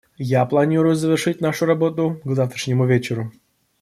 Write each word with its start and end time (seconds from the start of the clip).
Я 0.25 0.47
планирую 0.47 0.95
завершить 0.95 1.41
нашу 1.41 1.67
работу 1.67 2.19
к 2.23 2.33
завтрашнему 2.33 2.87
вечеру. 2.87 3.31